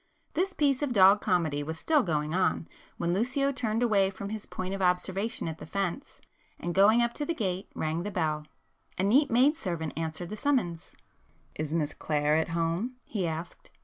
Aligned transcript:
This 0.33 0.53
piece 0.53 0.81
of 0.81 0.93
dog 0.93 1.21
comedy 1.21 1.61
was 1.61 1.77
still 1.77 2.01
going 2.01 2.33
on, 2.33 2.67
when 2.97 3.13
Lucio 3.13 3.51
turned 3.51 3.83
away 3.83 4.09
from 4.09 4.29
his 4.29 4.47
point 4.47 4.73
of 4.73 4.81
observation 4.81 5.47
at 5.47 5.59
the 5.59 5.65
fence, 5.67 6.19
and 6.59 6.73
going 6.73 7.03
up 7.03 7.13
to 7.13 7.23
the 7.23 7.35
gate, 7.35 7.69
rang 7.75 8.01
the 8.01 8.09
bell. 8.09 8.47
A 8.97 9.03
neat 9.03 9.29
maid 9.29 9.55
servant 9.55 9.93
answered 9.95 10.29
the 10.29 10.35
summons. 10.35 10.95
"Is 11.53 11.75
Miss 11.75 11.93
Clare 11.93 12.35
at 12.35 12.47
home?" 12.49 12.95
he 13.03 13.27
asked. 13.27 13.69